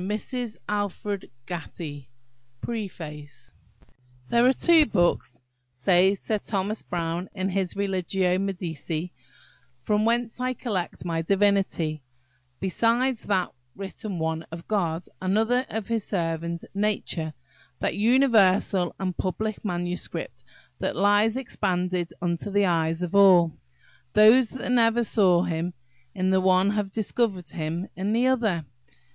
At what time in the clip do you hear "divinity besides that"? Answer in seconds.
11.20-13.50